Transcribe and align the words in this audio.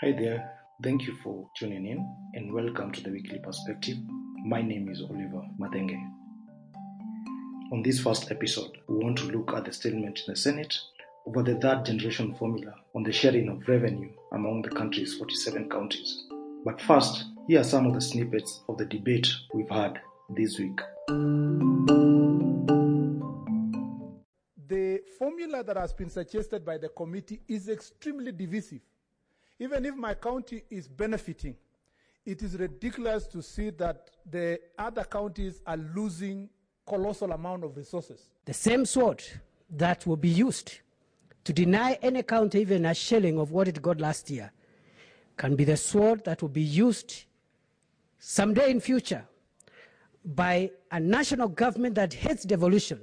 Hi 0.00 0.12
there. 0.12 0.52
Thank 0.80 1.08
you 1.08 1.16
for 1.24 1.50
tuning 1.56 1.84
in 1.84 2.08
and 2.34 2.52
welcome 2.52 2.92
to 2.92 3.00
the 3.00 3.10
Weekly 3.10 3.40
Perspective. 3.40 3.96
My 4.46 4.62
name 4.62 4.88
is 4.88 5.02
Oliver 5.02 5.42
Mathenge. 5.58 5.98
On 7.72 7.82
this 7.82 7.98
first 7.98 8.30
episode, 8.30 8.78
we 8.86 8.94
want 9.04 9.18
to 9.18 9.24
look 9.24 9.52
at 9.54 9.64
the 9.64 9.72
statement 9.72 10.20
in 10.20 10.32
the 10.32 10.36
Senate 10.36 10.78
over 11.26 11.42
the 11.42 11.56
third 11.56 11.84
generation 11.84 12.32
formula 12.36 12.76
on 12.94 13.02
the 13.02 13.10
sharing 13.10 13.48
of 13.48 13.66
revenue 13.66 14.12
among 14.32 14.62
the 14.62 14.68
country's 14.68 15.16
47 15.16 15.68
counties. 15.68 16.26
But 16.64 16.80
first, 16.80 17.24
here 17.48 17.62
are 17.62 17.64
some 17.64 17.84
of 17.86 17.94
the 17.94 18.00
snippets 18.00 18.62
of 18.68 18.78
the 18.78 18.84
debate 18.84 19.26
we've 19.52 19.68
had 19.68 20.00
this 20.30 20.60
week. 20.60 20.78
The 24.68 25.00
formula 25.18 25.64
that 25.64 25.76
has 25.76 25.92
been 25.92 26.08
suggested 26.08 26.64
by 26.64 26.78
the 26.78 26.90
committee 26.90 27.40
is 27.48 27.68
extremely 27.68 28.30
divisive. 28.30 28.82
Even 29.58 29.84
if 29.84 29.94
my 29.96 30.14
county 30.14 30.62
is 30.70 30.86
benefiting, 30.86 31.56
it 32.24 32.42
is 32.42 32.56
ridiculous 32.56 33.26
to 33.26 33.42
see 33.42 33.70
that 33.70 34.10
the 34.30 34.60
other 34.78 35.04
counties 35.04 35.60
are 35.66 35.76
losing 35.76 36.48
colossal 36.86 37.32
amount 37.32 37.64
of 37.64 37.76
resources. 37.76 38.28
The 38.44 38.54
same 38.54 38.84
sword 38.84 39.22
that 39.70 40.06
will 40.06 40.16
be 40.16 40.28
used 40.28 40.78
to 41.44 41.52
deny 41.52 41.98
any 42.02 42.22
county 42.22 42.60
even 42.60 42.86
a 42.86 42.94
shilling 42.94 43.38
of 43.38 43.50
what 43.50 43.68
it 43.68 43.80
got 43.80 44.00
last 44.00 44.30
year 44.30 44.52
can 45.36 45.56
be 45.56 45.64
the 45.64 45.76
sword 45.76 46.24
that 46.24 46.42
will 46.42 46.48
be 46.48 46.62
used 46.62 47.24
someday 48.18 48.70
in 48.70 48.80
future 48.80 49.24
by 50.24 50.70
a 50.90 51.00
national 51.00 51.48
government 51.48 51.94
that 51.94 52.12
hates 52.12 52.44
devolution 52.44 53.00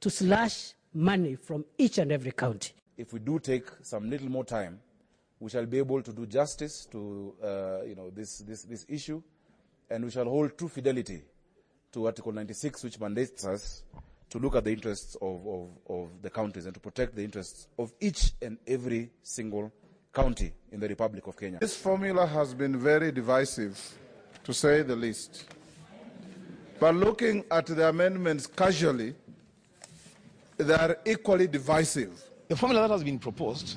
to 0.00 0.10
slash 0.10 0.72
money 0.94 1.36
from 1.36 1.64
each 1.78 1.98
and 1.98 2.10
every 2.10 2.32
county. 2.32 2.72
If 2.96 3.12
we 3.12 3.20
do 3.20 3.38
take 3.38 3.66
some 3.82 4.08
little 4.08 4.28
more 4.28 4.44
time, 4.44 4.80
we 5.40 5.50
shall 5.50 5.66
be 5.66 5.78
able 5.78 6.02
to 6.02 6.12
do 6.12 6.26
justice 6.26 6.86
to 6.90 7.34
uh, 7.42 7.82
you 7.84 7.94
know, 7.94 8.10
this, 8.10 8.38
this, 8.38 8.62
this 8.62 8.86
issue, 8.88 9.22
and 9.90 10.04
we 10.04 10.10
shall 10.10 10.24
hold 10.24 10.56
true 10.56 10.68
fidelity 10.68 11.22
to 11.92 12.06
Article 12.06 12.32
96, 12.32 12.84
which 12.84 12.98
mandates 13.00 13.44
us 13.44 13.82
to 14.30 14.38
look 14.38 14.56
at 14.56 14.64
the 14.64 14.72
interests 14.72 15.16
of, 15.20 15.46
of, 15.46 15.68
of 15.88 16.08
the 16.22 16.30
counties 16.30 16.64
and 16.66 16.74
to 16.74 16.80
protect 16.80 17.14
the 17.14 17.22
interests 17.22 17.68
of 17.78 17.92
each 18.00 18.32
and 18.42 18.58
every 18.66 19.10
single 19.22 19.72
county 20.12 20.52
in 20.72 20.80
the 20.80 20.88
Republic 20.88 21.26
of 21.26 21.36
Kenya. 21.36 21.58
This 21.60 21.76
formula 21.76 22.26
has 22.26 22.54
been 22.54 22.78
very 22.78 23.12
divisive, 23.12 23.78
to 24.42 24.54
say 24.54 24.82
the 24.82 24.96
least. 24.96 25.44
But 26.80 26.94
looking 26.94 27.44
at 27.50 27.66
the 27.66 27.88
amendments 27.88 28.46
casually, 28.46 29.14
they 30.56 30.74
are 30.74 30.96
equally 31.04 31.46
divisive. 31.46 32.22
The 32.48 32.56
formula 32.56 32.82
that 32.88 32.94
has 32.94 33.04
been 33.04 33.18
proposed 33.18 33.76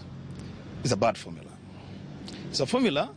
is 0.84 0.92
a 0.92 0.98
bad 0.98 1.18
formula. 1.18 1.52
It's 2.50 2.60
a 2.60 2.66
formula 2.66 3.12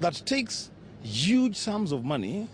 that 0.00 0.22
takes 0.26 0.70
huge 1.02 1.56
sums 1.56 1.92
of 1.92 2.04
money 2.04 2.48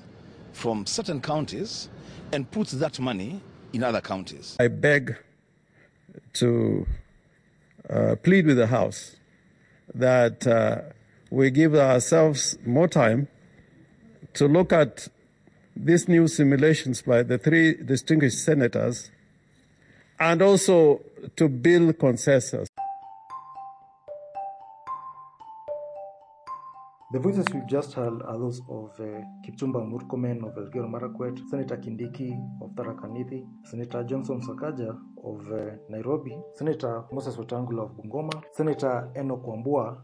from 0.52 0.86
certain 0.86 1.20
counties 1.20 1.88
and 2.32 2.50
puts 2.50 2.72
that 2.72 2.98
money 3.00 3.40
in 3.72 3.82
other 3.82 4.00
counties. 4.00 4.56
I 4.60 4.68
beg 4.68 5.16
to 6.34 6.86
uh, 7.90 8.16
plead 8.22 8.46
with 8.46 8.56
the 8.56 8.66
House 8.66 9.16
that 9.94 10.46
uh, 10.46 10.82
we 11.30 11.50
give 11.50 11.74
ourselves 11.74 12.56
more 12.64 12.88
time 12.88 13.28
to 14.34 14.46
look 14.46 14.72
at 14.72 15.08
these 15.76 16.08
new 16.08 16.28
simulations 16.28 17.02
by 17.02 17.22
the 17.22 17.38
three 17.38 17.74
distinguished 17.74 18.44
senators 18.44 19.10
and 20.20 20.40
also 20.40 21.00
to 21.36 21.48
build 21.48 21.98
consensus. 21.98 22.68
The 27.14 27.20
voices 27.20 27.46
we've 27.54 27.68
just 27.68 27.92
heard 27.92 28.22
are 28.22 28.36
those 28.36 28.60
of 28.68 28.90
uh, 28.98 29.04
Kipchumba 29.46 29.78
Murkomen 29.86 30.42
of 30.42 30.56
Elgeyo 30.56 30.90
Marakwet, 30.90 31.38
Senator 31.48 31.76
Kindiki 31.76 32.32
of 32.60 32.70
Tharaka 32.72 33.06
Nithi, 33.06 33.46
Senator 33.64 34.02
Johnson 34.02 34.40
Sakaja 34.40 34.88
of 35.24 35.52
uh, 35.52 35.76
Nairobi, 35.88 36.36
Senator 36.56 37.04
Moses 37.12 37.36
Wetangula 37.36 37.84
of 37.84 37.92
Bungoma, 37.92 38.42
Senator 38.52 39.12
Enoch 39.16 39.46
Wambua 39.46 39.96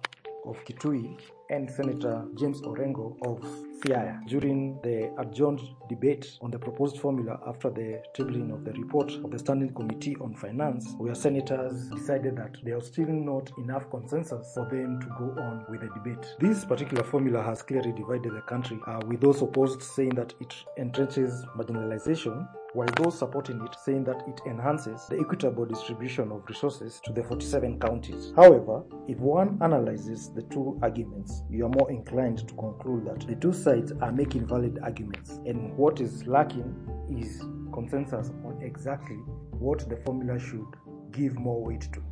of 0.47 0.65
Kitui, 0.65 1.19
and 1.51 1.71
Senator 1.71 2.25
James 2.39 2.63
Orengo 2.63 3.17
of 3.27 3.43
Siaya 3.81 4.25
during 4.27 4.79
the 4.83 5.13
adjourned 5.19 5.61
debate 5.89 6.39
on 6.41 6.51
the 6.51 6.59
proposed 6.59 6.99
formula 6.99 7.41
after 7.47 7.71
the 7.71 8.01
tabling 8.17 8.53
of 8.53 8.65
the 8.65 8.73
report 8.73 9.11
of 9.25 9.31
the 9.31 9.39
Standing 9.39 9.75
Committee 9.75 10.17
on 10.21 10.35
Finance, 10.35 10.95
where 10.99 11.15
senators 11.15 11.89
decided 11.89 12.37
that 12.37 12.57
there 12.63 12.77
was 12.77 12.87
still 12.87 13.09
not 13.09 13.51
enough 13.59 13.91
consensus 13.91 14.53
for 14.55 14.69
them 14.71 15.01
to 15.01 15.07
go 15.19 15.43
on 15.43 15.65
with 15.69 15.81
the 15.81 15.89
debate. 15.89 16.25
This 16.39 16.65
particular 16.65 17.03
formula 17.03 17.43
has 17.43 17.63
clearly 17.63 17.93
divided 17.93 18.33
the 18.33 18.43
country, 18.43 18.79
uh, 18.87 19.01
with 19.07 19.21
those 19.21 19.43
opposed 19.43 19.83
saying 19.83 20.11
that 20.11 20.35
it 20.41 20.55
entrenches 20.79 21.45
marginalization 21.57 22.47
while 22.73 22.89
those 22.97 23.19
supporting 23.19 23.61
it 23.65 23.75
saying 23.85 24.05
that 24.05 24.23
it 24.29 24.41
enhances 24.47 25.07
the 25.07 25.19
equitable 25.19 25.65
distribution 25.65 26.31
of 26.31 26.45
resources 26.49 27.01
to 27.05 27.13
the 27.13 27.23
47 27.23 27.81
counties. 27.81 28.33
However, 28.37 28.83
if 29.09 29.19
one 29.19 29.59
analyzes 29.61 30.33
the 30.33 30.43
two 30.43 30.79
arguments, 30.83 31.43
you 31.51 31.67
are 31.67 31.71
more 31.71 31.91
inclined 31.91 32.47
to 32.47 32.55
conclude 32.55 33.07
that 33.07 33.27
the 33.27 33.35
two 33.35 33.53
sides 33.53 33.93
are 34.01 34.13
making 34.13 34.47
valid 34.47 34.79
arguments, 34.83 35.41
and 35.47 35.77
what 35.77 36.01
is 36.01 36.27
lacking 36.27 36.75
is 37.11 37.43
consensus 37.73 38.31
on 38.45 38.61
exactly 38.63 39.17
what 39.51 39.89
the 39.89 39.97
formula 39.97 40.39
should 40.39 40.67
give 41.11 41.35
more 41.37 41.63
weight 41.65 41.89
to. 41.93 42.03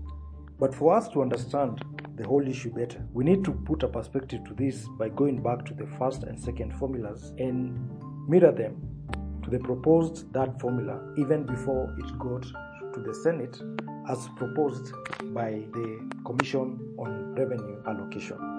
But 0.58 0.74
for 0.74 0.96
us 0.96 1.08
to 1.10 1.22
understand 1.22 1.84
the 2.16 2.26
whole 2.26 2.46
issue 2.46 2.72
better, 2.72 3.06
we 3.12 3.24
need 3.24 3.44
to 3.44 3.52
put 3.52 3.84
a 3.84 3.88
perspective 3.88 4.44
to 4.44 4.54
this 4.54 4.88
by 4.98 5.08
going 5.08 5.40
back 5.40 5.64
to 5.66 5.74
the 5.74 5.86
first 5.98 6.24
and 6.24 6.38
second 6.38 6.76
formulas 6.76 7.32
and 7.38 7.78
mirror 8.28 8.50
them 8.50 8.97
to 9.48 9.56
the 9.56 9.64
proposed 9.64 10.32
that 10.32 10.60
formula 10.60 11.00
even 11.16 11.44
before 11.44 11.94
it 11.98 12.18
got 12.18 12.42
to 12.92 13.00
the 13.00 13.14
Senate 13.14 13.60
as 14.08 14.28
proposed 14.36 14.92
by 15.32 15.50
the 15.72 16.10
Commission 16.24 16.78
on 16.98 17.34
Revenue 17.34 17.80
Allocation. 17.86 18.57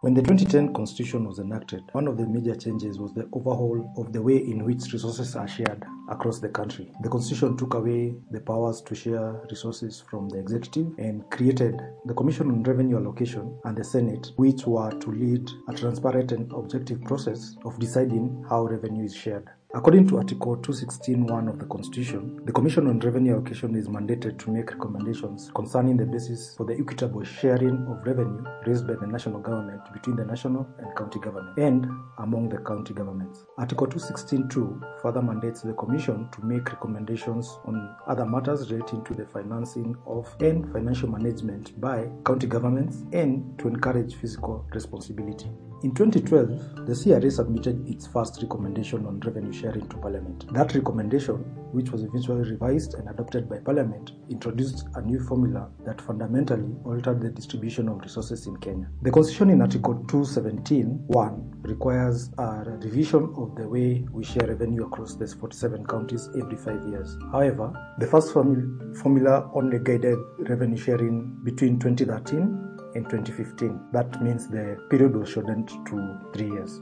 When 0.00 0.14
the 0.14 0.22
2010 0.22 0.74
Constitution 0.74 1.26
was 1.26 1.40
enacted, 1.40 1.82
one 1.90 2.06
of 2.06 2.16
the 2.16 2.24
major 2.24 2.54
changes 2.54 3.00
was 3.00 3.12
the 3.14 3.28
overhaul 3.32 3.92
of 3.96 4.12
the 4.12 4.22
way 4.22 4.36
in 4.36 4.64
which 4.64 4.92
resources 4.92 5.34
are 5.34 5.48
shared 5.48 5.84
across 6.08 6.38
the 6.38 6.50
country. 6.50 6.92
The 7.02 7.08
Constitution 7.08 7.56
took 7.56 7.74
away 7.74 8.14
the 8.30 8.40
powers 8.40 8.80
to 8.82 8.94
share 8.94 9.42
resources 9.50 10.00
from 10.08 10.28
the 10.28 10.38
executive 10.38 10.86
and 10.98 11.28
created 11.32 11.80
the 12.04 12.14
Commission 12.14 12.48
on 12.48 12.62
Revenue 12.62 12.98
Allocation 12.98 13.58
and 13.64 13.76
the 13.76 13.82
Senate, 13.82 14.30
which 14.36 14.64
were 14.66 14.92
to 14.92 15.10
lead 15.10 15.50
a 15.68 15.74
transparent 15.74 16.30
and 16.30 16.52
objective 16.52 17.02
process 17.02 17.56
of 17.64 17.76
deciding 17.80 18.44
how 18.48 18.66
revenue 18.66 19.04
is 19.04 19.16
shared. 19.16 19.50
According 19.74 20.08
to 20.08 20.16
Article 20.16 20.56
216.1 20.56 21.46
of 21.46 21.58
the 21.58 21.66
Constitution, 21.66 22.40
the 22.46 22.52
Commission 22.52 22.86
on 22.86 23.00
Revenue 23.00 23.34
Allocation 23.34 23.74
is 23.74 23.86
mandated 23.86 24.38
to 24.38 24.50
make 24.50 24.72
recommendations 24.72 25.50
concerning 25.54 25.98
the 25.98 26.06
basis 26.06 26.54
for 26.56 26.64
the 26.64 26.72
equitable 26.72 27.22
sharing 27.22 27.86
of 27.86 28.02
revenue 28.06 28.42
raised 28.66 28.86
by 28.86 28.94
the 28.94 29.06
national 29.06 29.40
government 29.40 29.82
between 29.92 30.16
the 30.16 30.24
national 30.24 30.66
and 30.78 30.96
county 30.96 31.18
government 31.20 31.58
and 31.58 31.86
among 32.16 32.48
the 32.48 32.56
county 32.56 32.94
governments. 32.94 33.44
Article 33.58 33.86
216.2 33.88 35.02
further 35.02 35.20
mandates 35.20 35.60
the 35.60 35.74
Commission 35.74 36.30
to 36.32 36.42
make 36.46 36.72
recommendations 36.72 37.58
on 37.66 37.94
other 38.06 38.24
matters 38.24 38.72
relating 38.72 39.04
to 39.04 39.12
the 39.12 39.26
financing 39.26 39.94
of 40.06 40.34
and 40.40 40.72
financial 40.72 41.10
management 41.10 41.78
by 41.78 42.08
county 42.24 42.46
governments 42.46 43.04
and 43.12 43.58
to 43.58 43.68
encourage 43.68 44.14
fiscal 44.14 44.66
responsibility. 44.72 45.50
In 45.84 45.94
2012, 45.94 46.86
the 46.86 46.94
CRA 46.94 47.30
submitted 47.30 47.88
its 47.88 48.04
first 48.08 48.42
recommendation 48.42 49.06
on 49.06 49.20
revenue 49.20 49.52
sharing 49.52 49.88
to 49.88 49.96
Parliament. 49.98 50.52
That 50.52 50.74
recommendation, 50.74 51.36
which 51.70 51.92
was 51.92 52.02
eventually 52.02 52.50
revised 52.50 52.94
and 52.94 53.08
adopted 53.08 53.48
by 53.48 53.58
Parliament, 53.58 54.10
introduced 54.28 54.88
a 54.96 55.02
new 55.02 55.20
formula 55.20 55.70
that 55.86 56.00
fundamentally 56.00 56.74
altered 56.84 57.20
the 57.20 57.30
distribution 57.30 57.88
of 57.88 58.00
resources 58.00 58.48
in 58.48 58.56
Kenya. 58.56 58.88
The 59.02 59.12
Constitution 59.12 59.50
in 59.50 59.62
Article 59.62 60.02
217.1 60.08 61.64
requires 61.64 62.30
a 62.38 62.64
revision 62.82 63.32
of 63.36 63.54
the 63.54 63.68
way 63.68 64.04
we 64.10 64.24
share 64.24 64.48
revenue 64.48 64.84
across 64.84 65.14
the 65.14 65.28
47 65.28 65.86
counties 65.86 66.28
every 66.36 66.56
five 66.56 66.84
years. 66.88 67.16
However, 67.30 67.72
the 68.00 68.06
first 68.08 68.34
formu- 68.34 68.96
formula 68.96 69.48
only 69.54 69.78
guided 69.78 70.18
revenue 70.40 70.76
sharing 70.76 71.38
between 71.44 71.78
2013 71.78 72.67
in 72.98 73.04
2015. 73.04 73.80
That 73.92 74.22
means 74.22 74.48
the 74.48 74.76
period 74.90 75.16
was 75.16 75.30
shortened 75.30 75.68
to 75.68 76.20
three 76.34 76.50
years. 76.50 76.80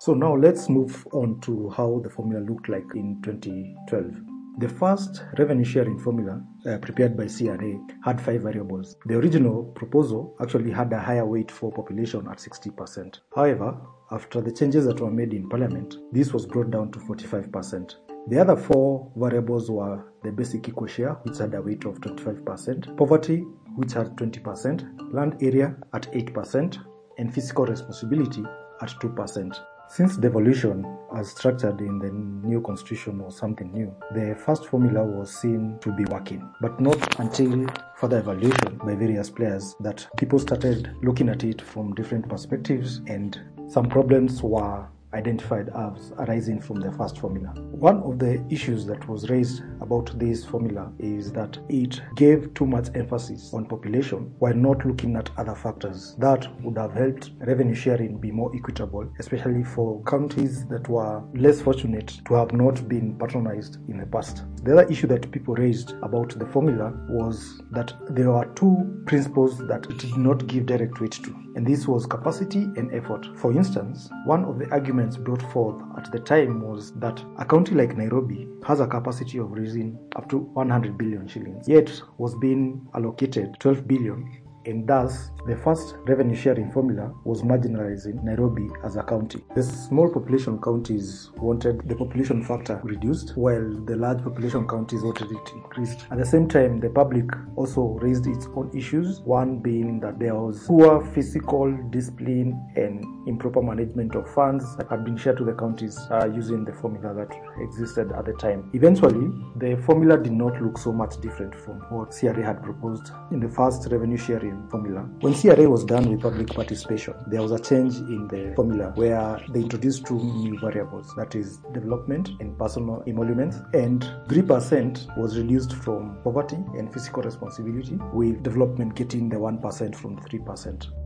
So 0.00 0.14
now 0.14 0.34
let's 0.34 0.68
move 0.68 1.06
on 1.12 1.40
to 1.42 1.70
how 1.70 2.00
the 2.02 2.10
formula 2.10 2.44
looked 2.44 2.68
like 2.68 2.94
in 2.94 3.22
2012. 3.22 4.32
The 4.58 4.68
first 4.68 5.22
revenue 5.38 5.64
sharing 5.64 5.98
formula 5.98 6.42
uh, 6.66 6.78
prepared 6.78 7.16
by 7.16 7.26
CRA 7.26 7.78
had 8.04 8.20
five 8.20 8.42
variables. 8.42 8.96
The 9.06 9.14
original 9.14 9.64
proposal 9.76 10.36
actually 10.42 10.72
had 10.72 10.92
a 10.92 10.98
higher 10.98 11.24
weight 11.24 11.50
for 11.50 11.72
population 11.72 12.26
at 12.28 12.38
60%. 12.38 13.20
However, 13.34 13.80
after 14.10 14.40
the 14.40 14.52
changes 14.52 14.84
that 14.86 15.00
were 15.00 15.10
made 15.10 15.32
in 15.32 15.48
Parliament, 15.48 15.96
this 16.12 16.34
was 16.34 16.46
brought 16.46 16.70
down 16.70 16.90
to 16.92 16.98
45%. 16.98 17.94
The 18.28 18.38
other 18.38 18.56
four 18.56 19.10
variables 19.16 19.70
were 19.70 20.04
the 20.22 20.30
basic 20.30 20.68
equal 20.68 20.86
share, 20.86 21.14
which 21.24 21.38
had 21.38 21.54
a 21.54 21.60
weight 21.60 21.84
of 21.84 22.00
25%, 22.00 22.96
poverty, 22.96 23.38
which 23.74 23.92
had 23.94 24.16
20%, 24.16 25.12
land 25.12 25.36
area 25.40 25.76
at 25.92 26.10
8%, 26.12 26.78
and 27.18 27.34
fiscal 27.34 27.66
responsibility 27.66 28.44
at 28.80 28.88
2%. 28.88 29.58
Since 29.88 30.16
devolution 30.16 30.86
as 31.14 31.32
structured 31.32 31.80
in 31.80 31.98
the 31.98 32.10
new 32.48 32.62
constitution 32.62 33.18
was 33.18 33.36
something 33.36 33.70
new, 33.72 33.94
the 34.14 34.34
first 34.36 34.66
formula 34.66 35.04
was 35.04 35.34
seen 35.34 35.76
to 35.80 35.92
be 35.92 36.04
working, 36.04 36.48
but 36.60 36.80
not 36.80 37.20
until 37.20 37.66
further 37.96 38.20
evaluation 38.20 38.78
by 38.78 38.94
various 38.94 39.28
players 39.28 39.74
that 39.80 40.06
people 40.16 40.38
started 40.38 40.96
looking 41.02 41.28
at 41.28 41.44
it 41.44 41.60
from 41.60 41.92
different 41.94 42.26
perspectives 42.28 43.02
and 43.06 43.38
some 43.68 43.88
problems 43.88 44.42
were 44.42 44.86
identified 45.14 45.68
as 45.70 46.12
arising 46.18 46.60
from 46.60 46.80
the 46.80 46.92
first 46.92 47.18
formula. 47.18 47.52
One 47.70 48.02
of 48.02 48.18
the 48.18 48.44
issues 48.50 48.86
that 48.86 49.08
was 49.08 49.28
raised 49.30 49.62
about 49.80 50.18
this 50.18 50.44
formula 50.44 50.92
is 50.98 51.32
that 51.32 51.58
it 51.68 52.00
gave 52.16 52.52
too 52.54 52.66
much 52.66 52.88
emphasis 52.94 53.52
on 53.52 53.66
population 53.66 54.34
while 54.38 54.54
not 54.54 54.84
looking 54.86 55.16
at 55.16 55.30
other 55.36 55.54
factors 55.54 56.16
that 56.18 56.48
would 56.62 56.78
have 56.78 56.92
helped 56.92 57.30
revenue 57.40 57.74
sharing 57.74 58.18
be 58.18 58.30
more 58.30 58.50
equitable, 58.54 59.10
especially 59.18 59.64
for 59.64 60.02
counties 60.04 60.66
that 60.68 60.88
were 60.88 61.22
less 61.34 61.60
fortunate 61.60 62.20
to 62.26 62.34
have 62.34 62.52
not 62.52 62.88
been 62.88 63.18
patronized 63.18 63.78
in 63.88 63.98
the 63.98 64.06
past. 64.06 64.44
The 64.64 64.72
other 64.72 64.90
issue 64.90 65.06
that 65.08 65.30
people 65.30 65.54
raised 65.54 65.92
about 66.02 66.38
the 66.38 66.46
formula 66.46 66.92
was 67.08 67.60
that 67.72 67.92
there 68.10 68.30
were 68.30 68.46
two 68.54 69.02
principles 69.06 69.58
that 69.66 69.86
it 69.90 69.98
did 69.98 70.16
not 70.16 70.46
give 70.46 70.66
direct 70.66 71.00
weight 71.00 71.12
to, 71.12 71.34
and 71.54 71.66
this 71.66 71.86
was 71.86 72.06
capacity 72.06 72.62
and 72.76 72.92
effort. 72.94 73.26
For 73.36 73.52
instance, 73.52 74.10
one 74.24 74.44
of 74.44 74.58
the 74.58 74.68
arguments 74.70 75.16
brought 75.16 75.42
forth 75.52 75.82
at 75.96 76.10
the 76.12 76.20
time 76.20 76.60
was 76.60 76.92
that 76.94 77.22
a 77.38 77.44
county 77.44 77.74
like 77.74 77.96
Nairobi 77.96 78.48
has 78.64 78.80
a 78.80 78.86
capacity 78.86 79.38
of 79.38 79.52
raising 79.52 79.98
up 80.16 80.28
to 80.30 80.38
100 80.38 80.96
billion 80.96 81.26
shillings, 81.28 81.68
yet 81.68 81.90
was 82.18 82.34
being 82.36 82.86
allocated 82.94 83.56
12 83.60 83.86
billion 83.86 84.41
and 84.66 84.86
thus 84.86 85.30
the 85.46 85.56
first 85.56 85.96
revenue 86.06 86.36
sharing 86.36 86.70
formula 86.70 87.12
was 87.24 87.42
marginalizing 87.42 88.22
Nairobi 88.22 88.68
as 88.84 88.96
a 88.96 89.02
county. 89.02 89.42
The 89.54 89.62
small 89.62 90.08
population 90.08 90.60
counties 90.60 91.30
wanted 91.36 91.88
the 91.88 91.96
population 91.96 92.44
factor 92.44 92.80
reduced, 92.84 93.36
while 93.36 93.68
the 93.86 93.96
large 93.96 94.22
population 94.22 94.68
counties 94.68 95.02
wanted 95.02 95.30
it 95.32 95.52
increased. 95.52 96.06
At 96.10 96.18
the 96.18 96.26
same 96.26 96.48
time, 96.48 96.78
the 96.80 96.90
public 96.90 97.24
also 97.56 97.98
raised 98.00 98.26
its 98.26 98.46
own 98.54 98.70
issues, 98.76 99.20
one 99.20 99.58
being 99.58 99.98
that 100.00 100.18
there 100.18 100.34
was 100.34 100.64
poor 100.66 101.04
fiscal 101.12 101.72
discipline 101.90 102.72
and 102.76 103.04
improper 103.26 103.62
management 103.62 104.14
of 104.14 104.32
funds 104.32 104.76
that 104.76 104.88
had 104.88 105.04
been 105.04 105.16
shared 105.16 105.38
to 105.38 105.44
the 105.44 105.54
counties 105.54 105.98
uh, 106.10 106.26
using 106.32 106.64
the 106.64 106.72
formula 106.72 107.14
that 107.14 107.34
existed 107.60 108.12
at 108.12 108.26
the 108.26 108.32
time. 108.34 108.70
Eventually, 108.74 109.28
the 109.56 109.76
formula 109.82 110.16
did 110.16 110.32
not 110.32 110.60
look 110.62 110.78
so 110.78 110.92
much 110.92 111.20
different 111.20 111.54
from 111.54 111.80
what 111.90 112.10
CRA 112.10 112.44
had 112.44 112.62
proposed 112.62 113.10
in 113.32 113.40
the 113.40 113.48
first 113.48 113.88
revenue 113.90 114.16
sharing 114.16 114.51
formula. 114.70 115.02
When 115.20 115.34
CRA 115.34 115.68
was 115.68 115.84
done 115.84 116.10
with 116.10 116.20
public 116.20 116.48
participation, 116.48 117.14
there 117.26 117.42
was 117.42 117.52
a 117.52 117.58
change 117.58 117.96
in 117.96 118.28
the 118.28 118.52
formula 118.54 118.92
where 118.94 119.40
they 119.50 119.60
introduced 119.60 120.06
two 120.06 120.18
new 120.18 120.58
variables 120.58 121.12
that 121.16 121.34
is, 121.34 121.58
development 121.72 122.30
and 122.40 122.56
personal 122.58 123.02
emoluments, 123.06 123.58
and 123.74 124.02
3% 124.28 125.16
was 125.18 125.38
reduced 125.38 125.74
from 125.74 126.18
poverty 126.22 126.56
and 126.78 126.92
fiscal 126.92 127.22
responsibility, 127.22 127.98
with 128.12 128.42
development 128.42 128.94
getting 128.94 129.28
the 129.28 129.36
1% 129.36 129.94
from 129.94 130.16
3%. 130.18 131.01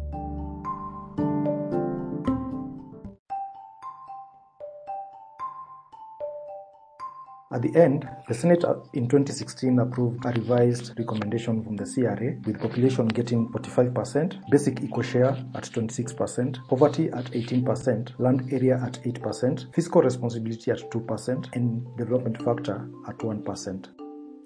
The 7.66 7.80
end, 7.80 8.08
the 8.28 8.34
Senate 8.34 8.64
in 8.94 9.08
2016 9.08 9.78
approved 9.78 10.24
a 10.24 10.30
revised 10.30 10.98
recommendation 10.98 11.62
from 11.64 11.76
the 11.76 11.84
CRA 11.84 12.36
with 12.44 12.60
population 12.60 13.08
getting 13.08 13.48
45%, 13.48 14.50
basic 14.50 14.82
equal 14.82 15.02
share 15.02 15.36
at 15.54 15.64
26%, 15.64 16.68
poverty 16.68 17.08
at 17.08 17.24
18%, 17.26 18.18
land 18.18 18.52
area 18.52 18.80
at 18.84 19.02
8%, 19.02 19.74
fiscal 19.74 20.02
responsibility 20.02 20.70
at 20.70 20.78
2%, 20.90 21.56
and 21.56 21.96
development 21.96 22.42
factor 22.42 22.88
at 23.08 23.18
1%. 23.18 23.86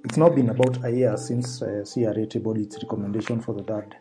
It's 0.05 0.17
now 0.17 0.29
been 0.31 0.51
about 0.51 0.85
a 0.85 0.91
year 0.91 1.17
since 1.17 1.63
uh, 1.63 1.85
CRA 1.93 2.27
tabled 2.27 2.59
its 2.59 2.83
recommendation 2.83 3.41
for 3.41 3.55
the 3.55 3.65
third 3.65 3.97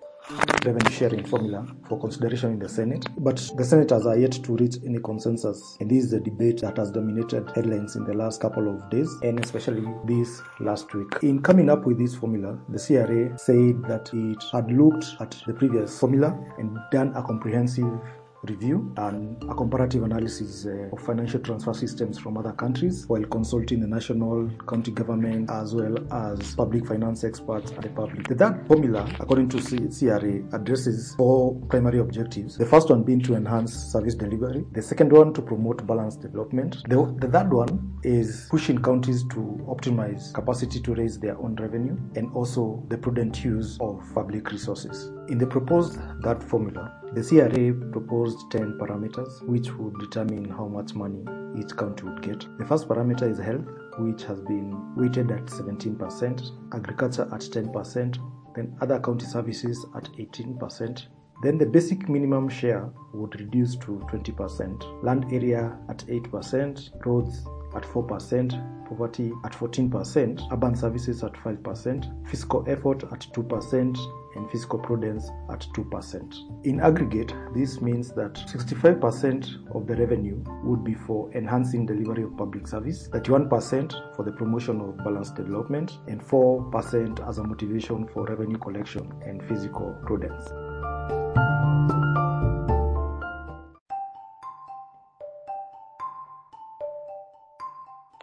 revenue 0.66 0.92
sharing 0.92 1.26
formula 1.26 1.66
for 1.88 2.00
consideration 2.00 2.52
in 2.52 2.60
the 2.60 2.70
Senate, 2.70 3.06
but 3.18 3.38
the 3.58 3.64
senators 3.64 4.06
are 4.06 4.18
yet 4.18 4.31
to 4.31 4.56
reach 4.56 4.76
any 4.86 5.00
consensus, 5.00 5.78
and 5.80 5.90
this 5.90 6.06
is 6.06 6.12
the 6.12 6.20
debate 6.20 6.62
that 6.62 6.78
has 6.78 6.92
dominated 6.92 7.50
headlines 7.56 7.96
in 7.96 8.04
the 8.04 8.14
last 8.14 8.42
couple 8.42 8.70
of 8.70 8.90
days, 8.90 9.10
and 9.24 9.40
especially 9.40 9.88
this 10.06 10.42
last 10.60 10.94
week. 10.94 11.08
In 11.24 11.42
coming 11.42 11.70
up 11.70 11.86
with 11.86 11.98
this 11.98 12.16
formula, 12.16 12.58
the 12.70 12.80
CRA 12.80 13.38
said 13.38 13.81
that 13.88 14.10
it 14.14 14.44
had 14.52 14.72
looked 14.72 15.16
at 15.20 15.36
the 15.48 15.54
previous 15.54 16.00
formula 16.00 16.38
and 16.58 16.78
done 16.92 17.14
a 17.16 17.24
comprehensive 17.24 18.00
review 18.44 18.91
and 18.97 19.41
a 19.44 19.56
comparative 19.56 20.03
analysis 20.03 20.65
uh, 20.65 20.95
of 20.95 21.01
financial 21.01 21.39
transfer 21.39 21.74
systems 21.74 22.18
from 22.18 22.38
other 22.38 22.53
countries 22.53 23.06
while 23.07 23.24
consulting 23.24 23.80
the 23.80 23.88
national 23.88 24.50
county 24.68 24.91
government 24.91 25.50
as 25.51 25.75
well 25.75 25.97
as 26.12 26.56
public 26.56 26.86
finance 26.86 27.24
experts 27.24 27.71
and 27.71 27.83
the 27.83 27.89
public. 27.89 28.27
The 28.27 28.36
third 28.36 28.65
formula, 28.68 29.09
according 29.19 29.50
to 29.50 29.59
CRA, 29.59 30.41
addresses 30.53 31.15
four 31.15 31.56
primary 31.69 32.00
objectives. 32.00 32.57
The 32.57 32.65
first 32.65 32.89
one 32.89 33.03
being 33.03 33.21
to 33.21 33.36
enhance 33.36 33.74
service 33.74 34.15
delivery, 34.15 34.65
the 34.71 34.81
second 34.81 35.12
one 35.12 35.33
to 35.33 35.41
promote 35.41 35.86
balanced 35.86 36.21
development, 36.21 36.77
the, 36.88 37.15
the 37.19 37.27
third 37.27 37.51
one 37.51 38.00
is 38.03 38.47
pushing 38.50 38.81
counties 38.81 39.24
to 39.30 39.65
optimize 39.68 40.33
capacity 40.33 40.80
to 40.81 40.94
raise 40.94 41.19
their 41.19 41.38
own 41.39 41.56
revenue 41.56 41.97
and 42.15 42.31
also 42.33 42.83
the 42.89 42.97
prudent 42.97 43.44
use 43.44 43.77
of 43.81 44.01
public 44.13 44.51
resources. 44.51 45.12
In 45.30 45.38
the 45.38 45.46
proposed 45.46 46.00
third 46.24 46.44
formula, 46.44 46.92
the 47.14 47.22
CRA 47.22 47.72
proposed 47.92 48.50
10 48.50 48.80
parameters 48.80 49.44
which 49.44 49.72
would 49.76 49.94
determine 50.00 50.50
how 50.50 50.68
much 50.68 50.96
money 50.96 51.24
each 51.56 51.78
county 51.78 52.06
would 52.06 52.24
get. 52.24 52.48
The 52.58 52.66
first 52.66 52.88
parameter 52.88 53.30
is 53.30 53.38
health, 53.38 53.68
which 54.00 54.24
has 54.24 54.42
been 54.42 54.96
weighted 54.96 55.30
at 55.30 55.46
17%, 55.46 56.74
agriculture 56.74 57.30
at 57.31 57.42
10%, 57.42 58.18
then 58.56 58.76
other 58.81 59.00
county 59.00 59.28
services 59.28 59.86
at 59.96 60.06
18%. 60.14 61.06
Then 61.44 61.60
the 61.60 61.65
basic 61.68 62.10
minimum 62.10 62.50
share 62.50 62.89
would 63.13 63.39
reduce 63.39 63.75
to 63.75 64.01
20%, 64.12 65.03
land 65.03 65.25
area 65.32 65.77
at 65.89 66.00
8%, 66.08 67.06
roads 67.06 67.46
at 67.76 67.84
4%, 67.84 68.88
poverty 68.88 69.32
at 69.46 69.54
14%, 69.54 70.52
urban 70.52 70.76
services 70.76 71.24
at 71.24 71.34
5%, 71.34 72.30
fiscal 72.30 72.66
effort 72.68 73.04
at 73.04 73.20
2%, 73.34 73.98
and 74.36 74.52
fiscal 74.52 74.80
prudence 74.80 75.30
at 75.52 75.66
2%. 75.74 76.66
In 76.66 76.80
aggregate, 76.80 77.34
this 77.54 77.82
means 77.82 78.12
that 78.14 78.34
65% 78.34 79.76
of 79.76 79.88
the 79.88 79.96
revenue 79.96 80.44
would 80.64 80.84
be 80.84 80.94
for 80.94 81.32
enhancing 81.34 81.86
delivery 81.86 82.24
of 82.24 82.38
public 82.38 82.68
service, 82.68 83.08
31% 83.10 84.16
for 84.16 84.24
the 84.24 84.32
promotion 84.32 84.82
of 84.82 84.98
balanced 84.98 85.36
development, 85.36 86.00
and 86.08 86.22
4% 86.22 87.28
as 87.28 87.38
a 87.38 87.44
motivation 87.44 88.08
for 88.08 88.26
revenue 88.26 88.58
collection 88.58 89.12
and 89.26 89.44
fiscal 89.48 89.98
prudence. 90.06 90.50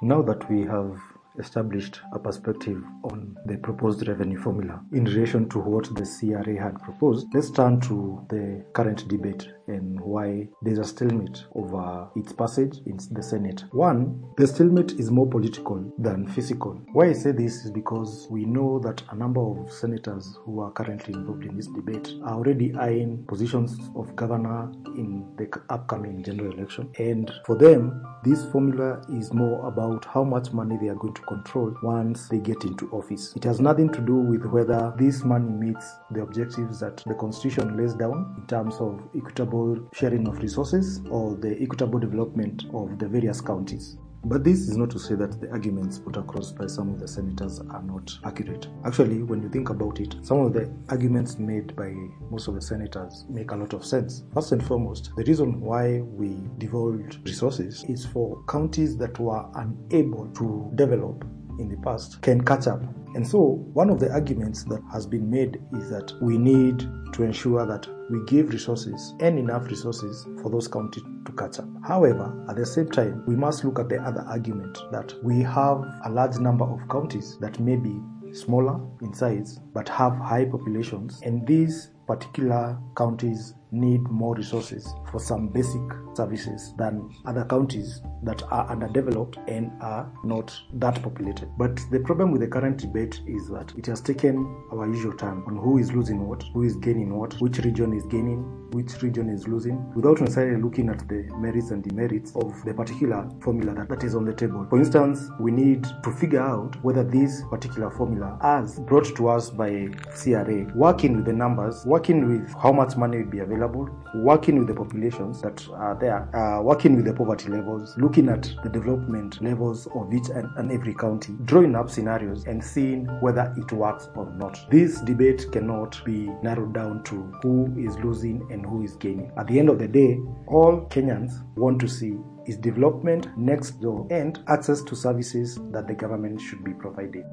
Now 0.02 0.20
that 0.22 0.50
we 0.50 0.62
have 0.64 1.00
established 1.38 2.00
a 2.12 2.18
perspective 2.18 2.82
on 3.04 3.36
the 3.46 3.56
proposed 3.56 4.06
revenue 4.06 4.38
formula 4.38 4.82
in 4.92 5.04
relation 5.04 5.48
to 5.48 5.58
what 5.58 5.84
the 5.94 6.04
CRA 6.04 6.62
had 6.62 6.82
proposed, 6.82 7.26
let's 7.32 7.50
turn 7.50 7.80
to 7.80 8.24
the 8.28 8.64
current 8.74 9.08
debate 9.08 9.48
and 9.68 10.00
why 10.00 10.48
there's 10.62 10.78
a 10.78 10.84
stalemate 10.84 11.44
over 11.54 12.08
its 12.16 12.32
passage 12.32 12.78
in 12.86 12.98
the 13.10 13.22
Senate. 13.22 13.64
One, 13.72 14.22
the 14.36 14.46
stalemate 14.46 14.92
is 14.92 15.10
more 15.10 15.26
political 15.26 15.92
than 15.98 16.28
physical. 16.28 16.80
Why 16.92 17.08
I 17.08 17.12
say 17.12 17.32
this 17.32 17.64
is 17.64 17.70
because 17.70 18.26
we 18.30 18.44
know 18.44 18.78
that 18.80 19.02
a 19.10 19.16
number 19.16 19.40
of 19.40 19.72
senators 19.72 20.38
who 20.44 20.60
are 20.60 20.70
currently 20.72 21.14
involved 21.14 21.44
in 21.44 21.56
this 21.56 21.66
debate 21.68 22.14
are 22.24 22.34
already 22.34 22.74
eyeing 22.76 23.24
positions 23.26 23.78
of 23.96 24.14
governor 24.16 24.72
in 24.96 25.26
the 25.36 25.48
upcoming 25.70 26.22
general 26.22 26.52
election. 26.52 26.90
And 26.98 27.32
for 27.44 27.56
them, 27.56 28.04
this 28.24 28.44
formula 28.46 29.02
is 29.12 29.32
more 29.32 29.66
about 29.66 30.04
how 30.04 30.24
much 30.24 30.52
money 30.52 30.76
they 30.80 30.88
are 30.88 30.94
going 30.94 31.14
to 31.14 31.22
control 31.22 31.74
once 31.82 32.28
they 32.28 32.38
get 32.38 32.64
into 32.64 32.90
office. 32.90 33.32
It 33.36 33.44
has 33.44 33.60
nothing 33.60 33.90
to 33.92 34.00
do 34.00 34.14
with 34.14 34.44
whether 34.46 34.94
this 34.98 35.24
money 35.24 35.50
meets 35.50 35.94
the 36.10 36.22
objectives 36.22 36.80
that 36.80 37.02
the 37.06 37.14
constitution 37.14 37.76
lays 37.76 37.94
down 37.94 38.34
in 38.38 38.46
terms 38.46 38.76
of 38.76 39.00
equitable 39.16 39.55
sharing 39.92 40.26
of 40.28 40.38
resources 40.38 41.00
or 41.10 41.36
the 41.36 41.60
equitable 41.62 41.98
development 41.98 42.64
of 42.72 42.98
the 42.98 43.08
various 43.08 43.40
counties. 43.40 43.96
But 44.28 44.42
this 44.42 44.68
is 44.68 44.76
not 44.76 44.90
to 44.90 44.98
say 44.98 45.14
that 45.14 45.40
the 45.40 45.48
arguments 45.52 46.00
put 46.00 46.16
across 46.16 46.50
by 46.50 46.66
some 46.66 46.92
of 46.92 46.98
the 46.98 47.06
senators 47.06 47.60
are 47.60 47.82
not 47.82 48.10
accurate. 48.24 48.66
Actually, 48.84 49.22
when 49.22 49.40
you 49.40 49.48
think 49.48 49.70
about 49.70 50.00
it, 50.00 50.16
some 50.22 50.40
of 50.40 50.52
the 50.52 50.68
arguments 50.88 51.38
made 51.38 51.76
by 51.76 51.94
most 52.28 52.48
of 52.48 52.56
the 52.56 52.60
senators 52.60 53.24
make 53.28 53.52
a 53.52 53.56
lot 53.56 53.72
of 53.72 53.84
sense. 53.84 54.24
First 54.34 54.50
and 54.50 54.66
foremost, 54.66 55.12
the 55.16 55.22
reason 55.22 55.60
why 55.60 56.00
we 56.00 56.36
devolved 56.58 57.18
resources 57.24 57.84
is 57.88 58.04
for 58.04 58.42
counties 58.48 58.96
that 58.96 59.16
were 59.20 59.46
unable 59.54 60.26
to 60.38 60.72
develop 60.74 61.24
in 61.60 61.68
the 61.68 61.76
past 61.76 62.20
can 62.20 62.40
catch 62.42 62.66
up. 62.66 62.82
And 63.16 63.26
so, 63.26 63.64
one 63.72 63.88
of 63.88 63.98
the 63.98 64.12
arguments 64.12 64.64
that 64.64 64.82
has 64.92 65.06
been 65.06 65.30
made 65.30 65.58
is 65.72 65.88
that 65.88 66.12
we 66.20 66.36
need 66.36 66.80
to 67.14 67.22
ensure 67.22 67.64
that 67.64 67.88
we 68.10 68.18
give 68.26 68.50
resources 68.50 69.14
and 69.20 69.38
enough 69.38 69.68
resources 69.68 70.26
for 70.42 70.50
those 70.50 70.68
counties 70.68 71.02
to 71.24 71.32
catch 71.32 71.58
up. 71.58 71.66
However, 71.82 72.30
at 72.46 72.56
the 72.56 72.66
same 72.66 72.90
time, 72.90 73.24
we 73.26 73.34
must 73.34 73.64
look 73.64 73.78
at 73.78 73.88
the 73.88 74.02
other 74.02 74.20
argument 74.28 74.76
that 74.92 75.14
we 75.24 75.40
have 75.40 75.82
a 76.04 76.10
large 76.10 76.36
number 76.36 76.66
of 76.66 76.86
counties 76.90 77.38
that 77.40 77.58
may 77.58 77.76
be 77.76 77.98
smaller 78.34 78.78
in 79.00 79.14
size 79.14 79.60
but 79.72 79.88
have 79.88 80.14
high 80.18 80.44
populations, 80.44 81.22
and 81.22 81.46
these 81.46 81.92
particular 82.06 82.78
counties 82.98 83.54
need 83.76 84.02
more 84.10 84.34
resources 84.34 84.92
for 85.10 85.20
some 85.20 85.48
basic 85.48 85.80
services 86.14 86.72
than 86.78 87.10
other 87.26 87.44
counties 87.44 88.00
that 88.22 88.42
are 88.50 88.68
underdeveloped 88.70 89.38
and 89.48 89.70
are 89.80 90.10
not 90.24 90.58
that 90.74 91.02
populated. 91.02 91.48
But 91.58 91.78
the 91.90 92.00
problem 92.00 92.32
with 92.32 92.40
the 92.40 92.48
current 92.48 92.78
debate 92.78 93.20
is 93.26 93.48
that 93.48 93.72
it 93.76 93.86
has 93.86 94.00
taken 94.00 94.36
our 94.72 94.86
usual 94.86 95.12
time 95.12 95.44
on 95.46 95.56
who 95.56 95.78
is 95.78 95.92
losing 95.92 96.26
what, 96.26 96.42
who 96.54 96.62
is 96.62 96.76
gaining 96.76 97.16
what, 97.16 97.34
which 97.40 97.58
region 97.58 97.92
is 97.92 98.04
gaining, 98.06 98.38
which 98.72 99.00
region 99.02 99.28
is 99.28 99.46
losing, 99.46 99.92
without 99.94 100.20
necessarily 100.20 100.60
looking 100.60 100.88
at 100.88 101.06
the 101.08 101.22
merits 101.38 101.70
and 101.70 101.84
demerits 101.84 102.34
of 102.34 102.52
the 102.64 102.74
particular 102.74 103.28
formula 103.40 103.74
that, 103.74 103.88
that 103.88 104.02
is 104.02 104.14
on 104.14 104.24
the 104.24 104.32
table. 104.32 104.66
For 104.70 104.78
instance, 104.78 105.28
we 105.38 105.50
need 105.50 105.86
to 106.02 106.10
figure 106.12 106.42
out 106.42 106.82
whether 106.82 107.04
this 107.04 107.42
particular 107.50 107.90
formula, 107.90 108.38
as 108.42 108.80
brought 108.80 109.14
to 109.16 109.28
us 109.28 109.50
by 109.50 109.88
CRA, 110.20 110.66
working 110.74 111.16
with 111.16 111.26
the 111.26 111.32
numbers, 111.32 111.84
working 111.86 112.26
with 112.26 112.52
how 112.60 112.72
much 112.72 112.96
money 112.96 113.18
will 113.18 113.30
be 113.30 113.38
available, 113.40 113.65
working 114.14 114.58
with 114.58 114.68
the 114.68 114.74
populations 114.74 115.40
that 115.42 115.66
are 115.70 115.96
there, 116.00 116.34
uh, 116.36 116.62
working 116.62 116.96
with 116.96 117.04
the 117.04 117.12
poverty 117.12 117.48
levels, 117.48 117.94
looking 117.98 118.28
at 118.28 118.50
the 118.62 118.68
development 118.68 119.42
levels 119.42 119.86
of 119.94 120.12
each 120.12 120.28
and, 120.28 120.48
and 120.56 120.72
every 120.72 120.94
county, 120.94 121.34
drawing 121.44 121.74
up 121.74 121.90
scenarios 121.90 122.44
and 122.46 122.62
seeing 122.62 123.06
whether 123.20 123.54
it 123.56 123.72
works 123.72 124.08
or 124.14 124.30
not. 124.36 124.58
This 124.70 125.00
debate 125.00 125.46
cannot 125.52 126.02
be 126.04 126.30
narrowed 126.42 126.74
down 126.74 127.02
to 127.04 127.16
who 127.42 127.72
is 127.78 127.96
losing 127.98 128.46
and 128.50 128.64
who 128.64 128.82
is 128.82 128.96
gaining. 128.96 129.30
At 129.36 129.46
the 129.46 129.58
end 129.58 129.68
of 129.68 129.78
the 129.78 129.88
day, 129.88 130.18
all 130.48 130.86
Kenyans 130.90 131.42
want 131.56 131.80
to 131.80 131.88
see 131.88 132.16
is 132.46 132.56
development 132.56 133.36
next 133.36 133.80
door 133.80 134.06
and 134.10 134.38
access 134.46 134.82
to 134.82 134.94
services 134.94 135.58
that 135.72 135.88
the 135.88 135.94
government 135.94 136.40
should 136.40 136.62
be 136.64 136.72
providing. 136.72 137.24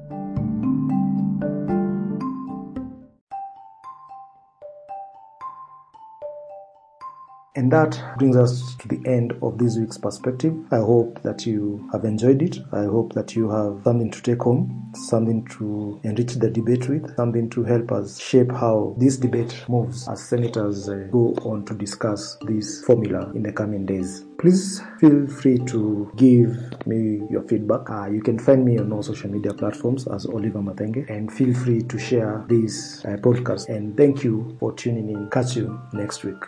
And 7.56 7.70
that 7.70 8.02
brings 8.18 8.36
us 8.36 8.74
to 8.76 8.88
the 8.88 9.00
end 9.08 9.32
of 9.40 9.58
this 9.58 9.78
week's 9.78 9.96
perspective. 9.96 10.54
I 10.72 10.78
hope 10.78 11.22
that 11.22 11.46
you 11.46 11.88
have 11.92 12.04
enjoyed 12.04 12.42
it. 12.42 12.58
I 12.72 12.84
hope 12.84 13.12
that 13.12 13.36
you 13.36 13.48
have 13.48 13.80
something 13.84 14.10
to 14.10 14.22
take 14.22 14.42
home, 14.42 14.90
something 14.94 15.44
to 15.58 16.00
enrich 16.02 16.34
the 16.34 16.50
debate 16.50 16.88
with, 16.88 17.14
something 17.14 17.48
to 17.50 17.62
help 17.62 17.92
us 17.92 18.18
shape 18.20 18.50
how 18.50 18.96
this 18.98 19.18
debate 19.18 19.64
moves 19.68 20.08
as 20.08 20.20
senators 20.28 20.88
uh, 20.88 21.06
go 21.12 21.28
on 21.42 21.64
to 21.66 21.74
discuss 21.74 22.36
this 22.42 22.84
formula 22.84 23.30
in 23.36 23.44
the 23.44 23.52
coming 23.52 23.86
days. 23.86 24.24
Please 24.38 24.82
feel 24.98 25.28
free 25.28 25.58
to 25.58 26.10
give 26.16 26.58
me 26.86 27.22
your 27.30 27.42
feedback. 27.42 27.88
Uh, 27.88 28.06
you 28.10 28.20
can 28.20 28.36
find 28.36 28.64
me 28.64 28.78
on 28.78 28.92
all 28.92 29.02
social 29.02 29.30
media 29.30 29.54
platforms 29.54 30.08
as 30.08 30.26
Oliver 30.26 30.58
Mathenge 30.58 31.08
and 31.08 31.32
feel 31.32 31.54
free 31.54 31.82
to 31.82 31.98
share 31.98 32.44
this 32.48 33.04
uh, 33.04 33.10
podcast. 33.18 33.68
And 33.68 33.96
thank 33.96 34.24
you 34.24 34.56
for 34.58 34.72
tuning 34.72 35.08
in. 35.08 35.30
Catch 35.30 35.54
you 35.54 35.80
next 35.92 36.24
week. 36.24 36.42